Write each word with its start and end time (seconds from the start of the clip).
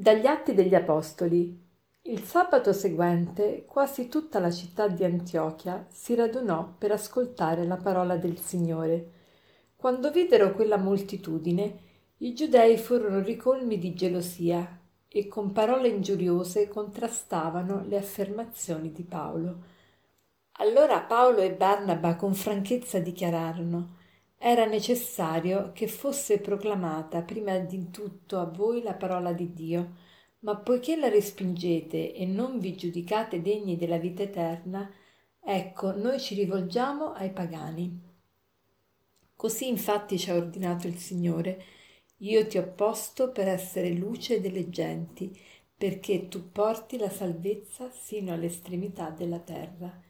Dagli 0.00 0.24
Atti 0.24 0.54
degli 0.54 0.74
Apostoli. 0.74 1.62
Il 2.04 2.22
sabato 2.22 2.72
seguente 2.72 3.66
quasi 3.66 4.08
tutta 4.08 4.38
la 4.38 4.50
città 4.50 4.88
di 4.88 5.04
Antiochia 5.04 5.84
si 5.90 6.14
radunò 6.14 6.72
per 6.78 6.92
ascoltare 6.92 7.66
la 7.66 7.76
parola 7.76 8.16
del 8.16 8.38
Signore. 8.38 9.10
Quando 9.76 10.10
videro 10.10 10.52
quella 10.52 10.78
moltitudine, 10.78 11.78
i 12.16 12.32
giudei 12.32 12.78
furono 12.78 13.20
ricolmi 13.20 13.76
di 13.76 13.92
gelosia 13.92 14.80
e 15.06 15.28
con 15.28 15.52
parole 15.52 15.88
ingiuriose 15.88 16.66
contrastavano 16.68 17.84
le 17.86 17.98
affermazioni 17.98 18.92
di 18.92 19.02
Paolo. 19.02 19.58
Allora 20.52 21.00
Paolo 21.00 21.40
e 21.40 21.52
Barnaba 21.52 22.16
con 22.16 22.32
franchezza 22.32 23.00
dichiararono 23.00 23.98
era 24.42 24.64
necessario 24.64 25.70
che 25.74 25.86
fosse 25.86 26.38
proclamata 26.38 27.20
prima 27.20 27.58
di 27.58 27.90
tutto 27.90 28.38
a 28.38 28.46
voi 28.46 28.80
la 28.82 28.94
parola 28.94 29.34
di 29.34 29.52
Dio, 29.52 29.96
ma 30.40 30.56
poiché 30.56 30.96
la 30.96 31.10
respingete 31.10 32.14
e 32.14 32.24
non 32.24 32.58
vi 32.58 32.74
giudicate 32.74 33.42
degni 33.42 33.76
della 33.76 33.98
vita 33.98 34.22
eterna, 34.22 34.90
ecco, 35.44 35.94
noi 35.94 36.18
ci 36.18 36.34
rivolgiamo 36.34 37.12
ai 37.12 37.30
pagani. 37.32 38.00
Così 39.36 39.68
infatti 39.68 40.18
ci 40.18 40.30
ha 40.30 40.36
ordinato 40.36 40.86
il 40.86 40.96
Signore, 40.96 41.62
io 42.20 42.46
ti 42.46 42.56
ho 42.56 42.66
posto 42.66 43.32
per 43.32 43.46
essere 43.46 43.90
luce 43.90 44.40
delle 44.40 44.70
genti, 44.70 45.38
perché 45.76 46.28
tu 46.28 46.50
porti 46.50 46.96
la 46.96 47.10
salvezza 47.10 47.90
sino 47.90 48.32
all'estremità 48.32 49.10
della 49.10 49.38
terra. 49.38 50.08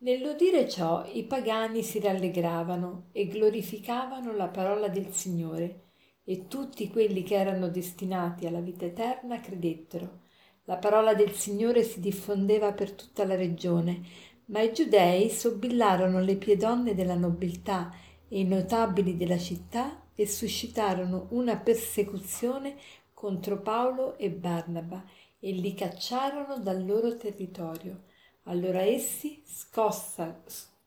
Nell'udire 0.00 0.68
ciò 0.68 1.04
i 1.12 1.24
pagani 1.24 1.82
si 1.82 1.98
rallegravano 1.98 3.06
e 3.10 3.26
glorificavano 3.26 4.32
la 4.32 4.46
parola 4.46 4.88
del 4.88 5.12
Signore, 5.12 5.86
e 6.22 6.46
tutti 6.46 6.88
quelli 6.88 7.24
che 7.24 7.34
erano 7.34 7.68
destinati 7.68 8.46
alla 8.46 8.60
vita 8.60 8.84
eterna 8.84 9.40
credettero. 9.40 10.20
La 10.66 10.76
parola 10.76 11.14
del 11.14 11.32
Signore 11.32 11.82
si 11.82 11.98
diffondeva 11.98 12.72
per 12.74 12.92
tutta 12.92 13.24
la 13.24 13.34
regione, 13.34 14.02
ma 14.46 14.60
i 14.60 14.72
giudei 14.72 15.30
sobbillarono 15.30 16.20
le 16.20 16.36
piedonne 16.36 16.94
della 16.94 17.16
nobiltà 17.16 17.92
e 18.28 18.38
i 18.38 18.44
notabili 18.44 19.16
della 19.16 19.38
città 19.38 20.02
e 20.14 20.28
suscitarono 20.28 21.26
una 21.30 21.56
persecuzione 21.56 22.76
contro 23.12 23.60
Paolo 23.62 24.16
e 24.16 24.30
Barnaba 24.30 25.04
e 25.40 25.50
li 25.50 25.74
cacciarono 25.74 26.58
dal 26.60 26.86
loro 26.86 27.16
territorio 27.16 28.02
allora 28.48 28.80
essi, 28.80 29.42
scossa 29.44 30.42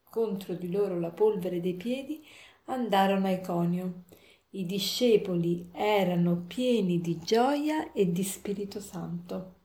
contro 0.09 0.54
di 0.54 0.70
loro 0.70 1.00
la 1.00 1.12
polvere 1.12 1.62
dei 1.62 1.76
piedi, 1.76 2.23
andarono 2.66 3.28
a 3.28 3.31
Iconio. 3.31 4.03
I 4.52 4.66
discepoli 4.66 5.70
erano 5.72 6.44
pieni 6.45 7.00
di 7.00 7.18
gioia 7.20 7.94
e 7.94 8.12
di 8.12 8.23
Spirito 8.23 8.81
Santo. 8.81 9.56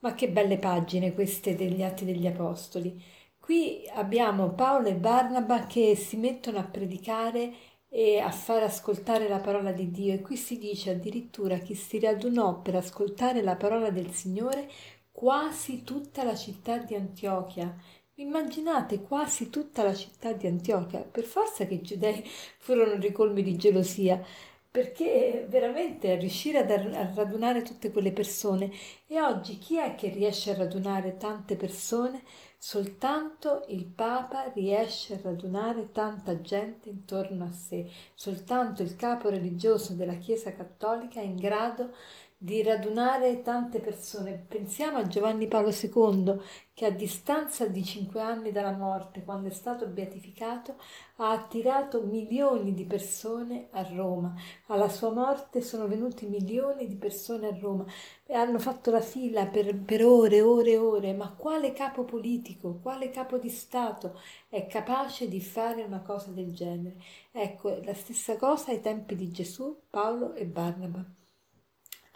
Ma 0.00 0.14
che 0.14 0.28
belle 0.28 0.58
pagine 0.58 1.14
queste 1.14 1.54
degli 1.54 1.82
Atti 1.82 2.04
degli 2.04 2.26
Apostoli. 2.26 3.02
Qui 3.38 3.88
abbiamo 3.94 4.50
Paolo 4.50 4.88
e 4.88 4.94
Barnaba 4.94 5.66
che 5.66 5.94
si 5.96 6.16
mettono 6.16 6.58
a 6.58 6.64
predicare 6.64 7.54
e 7.88 8.18
a 8.18 8.30
far 8.30 8.64
ascoltare 8.64 9.28
la 9.28 9.38
parola 9.38 9.72
di 9.72 9.90
Dio 9.90 10.12
e 10.12 10.20
qui 10.20 10.36
si 10.36 10.58
dice 10.58 10.90
addirittura 10.90 11.58
che 11.58 11.74
si 11.74 11.98
radunò 11.98 12.60
per 12.60 12.74
ascoltare 12.74 13.42
la 13.42 13.56
parola 13.56 13.90
del 13.90 14.10
Signore 14.10 14.68
quasi 15.16 15.82
tutta 15.82 16.24
la 16.24 16.34
città 16.34 16.76
di 16.76 16.94
Antiochia. 16.94 17.74
Immaginate 18.16 19.00
quasi 19.00 19.48
tutta 19.48 19.82
la 19.82 19.94
città 19.94 20.32
di 20.32 20.46
Antiochia, 20.46 21.00
per 21.00 21.24
forza 21.24 21.64
che 21.64 21.72
i 21.72 21.80
giudei 21.80 22.22
furono 22.60 22.96
ricolmi 22.96 23.42
di 23.42 23.56
gelosia, 23.56 24.22
perché 24.70 25.46
veramente 25.48 26.16
riuscire 26.16 26.58
a 26.58 27.12
radunare 27.14 27.62
tutte 27.62 27.90
quelle 27.90 28.12
persone 28.12 28.70
e 29.06 29.18
oggi 29.22 29.56
chi 29.56 29.78
è 29.78 29.94
che 29.94 30.10
riesce 30.10 30.50
a 30.50 30.56
radunare 30.58 31.16
tante 31.16 31.56
persone? 31.56 32.22
Soltanto 32.58 33.64
il 33.68 33.86
Papa 33.86 34.52
riesce 34.52 35.14
a 35.14 35.20
radunare 35.22 35.92
tanta 35.92 36.42
gente 36.42 36.90
intorno 36.90 37.44
a 37.44 37.52
sé, 37.52 37.90
soltanto 38.14 38.82
il 38.82 38.96
capo 38.96 39.30
religioso 39.30 39.94
della 39.94 40.16
Chiesa 40.16 40.52
Cattolica 40.52 41.20
è 41.20 41.24
in 41.24 41.36
grado 41.36 41.94
di 42.38 42.62
radunare 42.62 43.40
tante 43.40 43.80
persone. 43.80 44.44
Pensiamo 44.46 44.98
a 44.98 45.06
Giovanni 45.06 45.48
Paolo 45.48 45.70
II 45.70 46.38
che 46.74 46.84
a 46.84 46.90
distanza 46.90 47.66
di 47.66 47.82
cinque 47.82 48.20
anni 48.20 48.52
dalla 48.52 48.76
morte, 48.76 49.24
quando 49.24 49.48
è 49.48 49.50
stato 49.50 49.86
beatificato, 49.86 50.76
ha 51.16 51.30
attirato 51.30 52.02
milioni 52.02 52.74
di 52.74 52.84
persone 52.84 53.68
a 53.70 53.82
Roma. 53.82 54.34
Alla 54.66 54.90
sua 54.90 55.10
morte 55.10 55.62
sono 55.62 55.88
venuti 55.88 56.26
milioni 56.26 56.86
di 56.86 56.96
persone 56.96 57.46
a 57.46 57.58
Roma 57.58 57.86
e 58.26 58.34
hanno 58.34 58.58
fatto 58.58 58.90
la 58.90 59.00
fila 59.00 59.46
per, 59.46 59.74
per 59.74 60.04
ore, 60.04 60.42
ore, 60.42 60.76
ore. 60.76 61.14
Ma 61.14 61.30
quale 61.32 61.72
capo 61.72 62.04
politico, 62.04 62.78
quale 62.82 63.08
capo 63.08 63.38
di 63.38 63.48
Stato 63.48 64.20
è 64.50 64.66
capace 64.66 65.26
di 65.28 65.40
fare 65.40 65.82
una 65.84 66.02
cosa 66.02 66.30
del 66.32 66.52
genere? 66.52 66.96
Ecco, 67.32 67.80
la 67.82 67.94
stessa 67.94 68.36
cosa 68.36 68.72
ai 68.72 68.82
tempi 68.82 69.14
di 69.16 69.30
Gesù, 69.30 69.74
Paolo 69.88 70.34
e 70.34 70.44
Barnaba. 70.44 71.02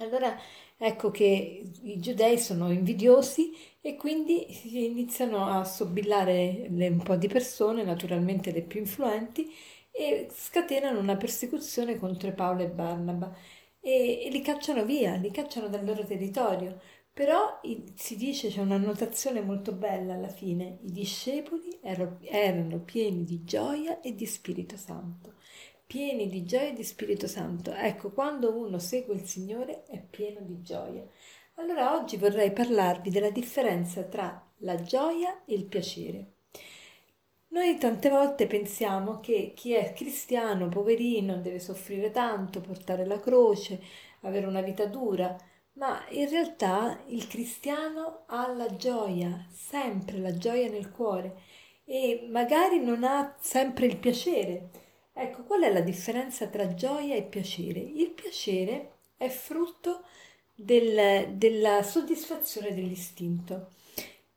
Allora 0.00 0.34
ecco 0.78 1.11
che 1.11 1.62
i 1.83 2.00
giudei 2.00 2.38
sono 2.38 2.71
invidiosi 2.72 3.53
e 3.83 3.97
quindi 3.97 4.47
iniziano 4.87 5.47
a 5.47 5.62
sobillare 5.65 6.66
un 6.71 7.03
po' 7.03 7.16
di 7.16 7.28
persone, 7.28 7.84
naturalmente 7.84 8.50
le 8.50 8.62
più 8.62 8.81
influenti, 8.81 9.53
e 9.91 10.28
scatenano 10.31 10.99
una 10.99 11.16
persecuzione 11.16 11.99
contro 11.99 12.33
Paolo 12.33 12.62
e 12.62 12.69
Barnaba 12.69 13.34
e, 13.81 14.22
e 14.25 14.31
li 14.31 14.41
cacciano 14.41 14.84
via, 14.84 15.16
li 15.16 15.31
cacciano 15.31 15.69
dal 15.69 15.84
loro 15.84 16.05
territorio. 16.05 16.81
Però 17.12 17.60
si 17.94 18.16
dice, 18.16 18.49
c'è 18.49 18.60
un'annotazione 18.60 19.43
molto 19.43 19.72
bella 19.72 20.15
alla 20.15 20.28
fine, 20.28 20.78
i 20.83 20.93
discepoli 20.93 21.78
erano 21.83 22.81
pieni 22.84 23.25
di 23.25 23.44
gioia 23.44 24.00
e 24.00 24.15
di 24.15 24.25
Spirito 24.27 24.77
Santo 24.78 25.34
pieni 25.91 26.28
di 26.28 26.45
gioia 26.45 26.69
e 26.69 26.73
di 26.73 26.84
Spirito 26.84 27.27
Santo. 27.27 27.73
Ecco, 27.73 28.12
quando 28.12 28.56
uno 28.56 28.78
segue 28.78 29.12
il 29.12 29.27
Signore 29.27 29.83
è 29.87 30.01
pieno 30.01 30.39
di 30.41 30.62
gioia. 30.62 31.05
Allora 31.55 31.97
oggi 31.97 32.17
vorrei 32.17 32.53
parlarvi 32.53 33.11
della 33.11 33.31
differenza 33.31 34.05
tra 34.05 34.41
la 34.59 34.81
gioia 34.81 35.45
e 35.45 35.55
il 35.55 35.65
piacere. 35.65 36.34
Noi 37.49 37.77
tante 37.77 38.09
volte 38.09 38.47
pensiamo 38.47 39.19
che 39.19 39.53
chi 39.53 39.73
è 39.73 39.93
cristiano, 39.93 40.69
poverino, 40.69 41.41
deve 41.41 41.59
soffrire 41.59 42.12
tanto, 42.12 42.61
portare 42.61 43.05
la 43.05 43.19
croce, 43.19 43.83
avere 44.21 44.47
una 44.47 44.62
vita 44.62 44.87
dura, 44.87 45.37
ma 45.72 46.05
in 46.11 46.28
realtà 46.28 47.01
il 47.09 47.27
cristiano 47.27 48.22
ha 48.27 48.47
la 48.53 48.77
gioia, 48.77 49.45
sempre 49.51 50.19
la 50.19 50.37
gioia 50.37 50.71
nel 50.71 50.93
cuore 50.93 51.41
e 51.84 52.28
magari 52.31 52.78
non 52.78 53.03
ha 53.03 53.34
sempre 53.41 53.87
il 53.87 53.97
piacere, 53.97 54.71
Ecco, 55.22 55.42
qual 55.42 55.60
è 55.60 55.70
la 55.70 55.82
differenza 55.82 56.47
tra 56.47 56.72
gioia 56.72 57.14
e 57.14 57.22
piacere? 57.22 57.78
Il 57.78 58.08
piacere 58.08 58.92
è 59.19 59.28
frutto 59.28 60.04
del, 60.54 61.34
della 61.34 61.82
soddisfazione 61.82 62.72
dell'istinto. 62.75 63.69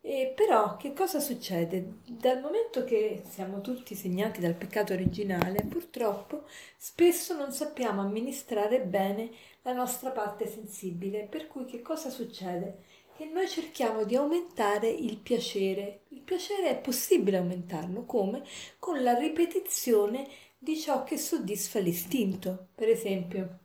E 0.02 0.34
però 0.36 0.76
che 0.76 0.92
cosa 0.92 1.22
succede? 1.22 2.00
Dal 2.06 2.42
momento 2.42 2.84
che 2.84 3.24
siamo 3.30 3.62
tutti 3.62 3.96
segnati 3.96 4.42
dal 4.42 4.56
peccato 4.56 4.92
originale, 4.92 5.64
purtroppo 5.64 6.44
spesso 6.76 7.34
non 7.34 7.54
sappiamo 7.54 8.02
amministrare 8.02 8.82
bene 8.82 9.32
la 9.62 9.72
nostra 9.72 10.10
parte 10.10 10.48
sensibile, 10.48 11.28
per 11.30 11.48
cui 11.48 11.64
che 11.64 11.82
cosa 11.82 12.10
succede? 12.10 12.80
Che 13.16 13.24
noi 13.24 13.48
cerchiamo 13.48 14.04
di 14.04 14.18
aumentare 14.18 14.90
il 14.90 15.16
piacere. 15.16 16.02
Il 16.10 16.22
piacere 16.22 16.72
è 16.72 16.78
possibile 16.78 17.38
aumentarlo 17.38 18.04
come? 18.04 18.44
Con 18.80 19.02
la 19.02 19.14
ripetizione 19.14 20.28
di 20.64 20.78
ciò 20.78 21.04
che 21.04 21.18
soddisfa 21.18 21.80
l'istinto. 21.80 22.68
Per 22.74 22.88
esempio, 22.88 23.60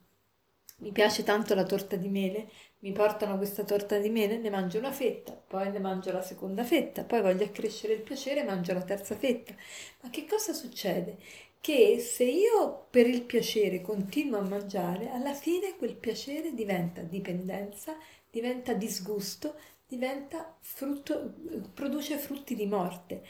mi 0.79 0.91
piace 0.91 1.23
tanto 1.23 1.55
la 1.55 1.63
torta 1.63 1.95
di 1.95 2.09
mele, 2.09 2.49
mi 2.79 2.91
portano 2.91 3.37
questa 3.37 3.63
torta 3.63 3.97
di 3.97 4.09
mele, 4.09 4.37
ne 4.37 4.49
mangio 4.49 4.79
una 4.79 4.91
fetta, 4.91 5.31
poi 5.31 5.71
ne 5.71 5.79
mangio 5.79 6.11
la 6.11 6.21
seconda 6.21 6.65
fetta, 6.65 7.05
poi 7.05 7.21
voglio 7.21 7.45
accrescere 7.45 7.93
il 7.93 8.01
piacere 8.01 8.43
mangio 8.43 8.73
la 8.73 8.81
terza 8.81 9.15
fetta. 9.15 9.55
Ma 10.01 10.09
che 10.09 10.25
cosa 10.25 10.51
succede? 10.51 11.17
Che 11.61 11.99
se 11.99 12.25
io 12.25 12.87
per 12.89 13.07
il 13.07 13.21
piacere 13.21 13.79
continuo 13.79 14.39
a 14.39 14.43
mangiare, 14.43 15.09
alla 15.09 15.33
fine 15.33 15.77
quel 15.77 15.95
piacere 15.95 16.53
diventa 16.53 17.01
dipendenza, 17.01 17.95
diventa 18.29 18.73
disgusto, 18.73 19.55
diventa 19.87 20.53
frutto, 20.59 21.33
produce 21.73 22.17
frutti 22.17 22.55
di 22.55 22.65
morte. 22.65 23.23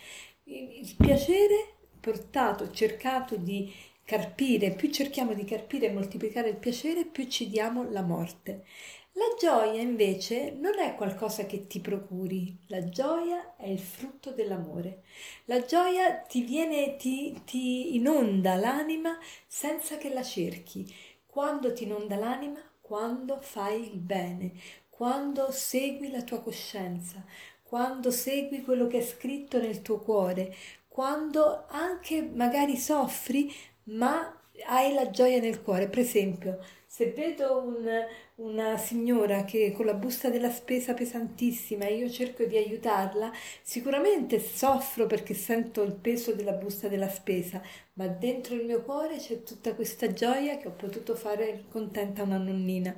Il 0.44 0.96
piacere 0.98 1.78
portato, 2.00 2.72
cercato 2.72 3.36
di 3.36 3.72
carpire, 4.04 4.72
più 4.72 4.90
cerchiamo 4.90 5.34
di 5.34 5.46
carpire 5.46 5.88
e 5.88 5.92
moltiplicare 5.92 6.50
il 6.50 6.58
piacere, 6.58 7.06
più 7.06 7.28
ci 7.28 7.50
diamo 7.50 7.90
la 7.90 8.02
morte. 8.02 8.66
La 9.14 9.36
gioia 9.40 9.82
invece 9.82 10.52
non 10.52 10.80
è 10.80 10.96
qualcosa 10.96 11.46
che 11.46 11.68
ti 11.68 11.80
procuri, 11.80 12.58
la 12.68 12.88
gioia 12.90 13.56
è 13.56 13.68
il 13.68 13.80
frutto 13.80 14.32
dell'amore. 14.32 15.04
La 15.46 15.64
gioia 15.66 16.14
ti 16.20 16.42
viene, 16.42 16.96
ti, 16.96 17.42
ti 17.46 17.96
inonda 17.96 18.56
l'anima 18.56 19.18
senza 19.46 19.98
che 19.98 20.10
la 20.14 20.24
cerchi. 20.24 20.92
Quando 21.26 21.74
ti 21.74 21.84
inonda 21.84 22.16
l'anima? 22.16 22.62
quando 22.90 23.38
fai 23.40 23.84
il 23.94 24.00
bene, 24.00 24.52
quando 24.90 25.52
segui 25.52 26.10
la 26.10 26.24
tua 26.24 26.42
coscienza, 26.42 27.24
quando 27.62 28.10
segui 28.10 28.64
quello 28.64 28.88
che 28.88 28.98
è 28.98 29.04
scritto 29.04 29.60
nel 29.60 29.84
tuo 29.84 30.00
cuore, 30.00 30.52
quando 31.00 31.64
anche 31.70 32.22
magari 32.22 32.76
soffri, 32.76 33.50
ma 33.84 34.38
hai 34.68 34.94
la 34.94 35.10
gioia 35.10 35.40
nel 35.40 35.62
cuore. 35.62 35.88
Per 35.88 36.00
esempio, 36.00 36.60
se 36.86 37.12
vedo 37.12 37.62
un, 37.62 37.88
una 38.36 38.78
signora 38.78 39.46
che 39.46 39.72
con 39.72 39.86
la 39.86 39.94
busta 39.94 40.28
della 40.28 40.52
spesa 40.52 40.94
pesantissima 40.94 41.86
e 41.86 41.96
io 41.96 42.10
cerco 42.10 42.44
di 42.44 42.58
aiutarla, 42.58 43.32
sicuramente 43.62 44.42
soffro 44.42 45.06
perché 45.08 45.34
sento 45.34 45.84
il 45.84 45.94
peso 45.94 46.34
della 46.34 46.52
busta 46.52 46.90
della 46.90 47.08
spesa, 47.08 47.62
ma 47.94 48.08
dentro 48.08 48.56
il 48.56 48.66
mio 48.66 48.82
cuore 48.82 49.16
c'è 49.20 49.42
tutta 49.44 49.76
questa 49.76 50.12
gioia 50.12 50.58
che 50.58 50.68
ho 50.68 50.74
potuto 50.74 51.16
fare 51.16 51.64
contenta 51.72 52.24
una 52.24 52.40
nonnina. 52.40 52.94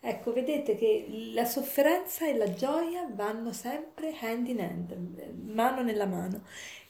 Ecco, 0.00 0.32
vedete 0.32 0.74
che 0.74 1.06
la 1.32 1.44
sofferenza 1.44 2.26
e 2.28 2.36
la 2.36 2.52
gioia 2.52 3.08
vanno 3.12 3.52
sempre 3.52 4.16
hand 4.20 4.48
in 4.48 4.60
hand, 4.60 5.32
mano 5.44 5.82
nella 5.82 6.06
mano. 6.06 6.42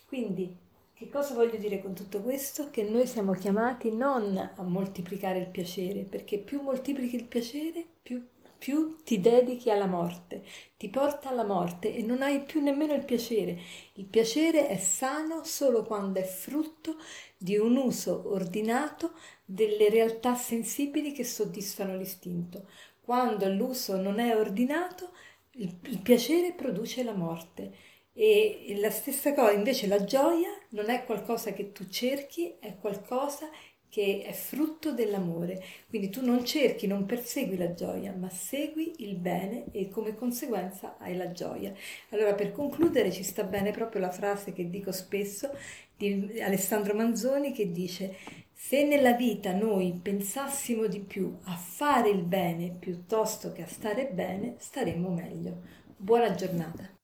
Quindi 0.06 0.56
che 0.94 1.10
cosa 1.10 1.34
voglio 1.34 1.58
dire 1.58 1.82
con 1.82 1.94
tutto 1.94 2.22
questo? 2.22 2.70
Che 2.70 2.82
noi 2.82 3.06
siamo 3.06 3.32
chiamati 3.32 3.92
non 3.92 4.34
a 4.38 4.62
moltiplicare 4.62 5.40
il 5.40 5.48
piacere, 5.48 6.04
perché 6.04 6.38
più 6.38 6.62
moltiplichi 6.62 7.16
il 7.16 7.24
piacere, 7.26 7.84
più, 8.02 8.24
più, 8.56 8.96
ti 9.04 9.20
dedichi 9.20 9.70
alla 9.70 9.84
morte, 9.86 10.42
ti 10.78 10.88
porta 10.88 11.28
alla 11.28 11.44
morte 11.44 11.94
e 11.94 12.02
non 12.02 12.22
hai 12.22 12.40
più 12.40 12.62
nemmeno 12.62 12.94
il 12.94 13.04
piacere. 13.04 13.58
Il 13.94 14.06
piacere 14.06 14.68
è 14.68 14.78
sano 14.78 15.44
solo 15.44 15.82
quando 15.82 16.18
è 16.18 16.24
frutto 16.24 16.96
di 17.36 17.58
un 17.58 17.76
uso 17.76 18.32
ordinato 18.32 19.12
delle 19.44 19.90
realtà 19.90 20.34
sensibili 20.34 21.12
che 21.12 21.24
soddisfano 21.24 21.94
l'istinto. 21.94 22.68
Quando 23.02 23.46
l'uso 23.50 24.00
non 24.00 24.18
è 24.18 24.34
ordinato, 24.34 25.10
il, 25.56 25.76
il 25.82 26.00
piacere 26.00 26.52
produce 26.52 27.02
la 27.02 27.14
morte. 27.14 27.94
E 28.18 28.74
la 28.80 28.90
stessa 28.90 29.34
cosa, 29.34 29.52
invece 29.52 29.86
la 29.86 30.02
gioia 30.02 30.48
non 30.70 30.88
è 30.88 31.04
qualcosa 31.04 31.52
che 31.52 31.72
tu 31.72 31.86
cerchi, 31.86 32.56
è 32.58 32.74
qualcosa 32.80 33.46
che 33.90 34.22
è 34.24 34.32
frutto 34.32 34.92
dell'amore. 34.92 35.62
Quindi 35.86 36.08
tu 36.08 36.24
non 36.24 36.42
cerchi, 36.42 36.86
non 36.86 37.04
persegui 37.04 37.58
la 37.58 37.74
gioia, 37.74 38.14
ma 38.14 38.30
segui 38.30 38.94
il 38.98 39.16
bene 39.16 39.66
e 39.70 39.90
come 39.90 40.14
conseguenza 40.14 40.96
hai 40.98 41.14
la 41.14 41.30
gioia. 41.32 41.74
Allora 42.10 42.32
per 42.32 42.52
concludere 42.52 43.12
ci 43.12 43.22
sta 43.22 43.44
bene 43.44 43.70
proprio 43.70 44.00
la 44.00 44.10
frase 44.10 44.54
che 44.54 44.70
dico 44.70 44.92
spesso 44.92 45.50
di 45.94 46.40
Alessandro 46.40 46.94
Manzoni 46.94 47.52
che 47.52 47.70
dice 47.70 48.16
se 48.52 48.84
nella 48.84 49.12
vita 49.12 49.52
noi 49.52 49.98
pensassimo 50.02 50.86
di 50.86 51.00
più 51.00 51.36
a 51.44 51.56
fare 51.56 52.08
il 52.08 52.22
bene 52.22 52.74
piuttosto 52.78 53.52
che 53.52 53.62
a 53.62 53.66
stare 53.66 54.06
bene, 54.06 54.54
staremmo 54.58 55.10
meglio. 55.10 55.60
Buona 55.98 56.34
giornata. 56.34 56.95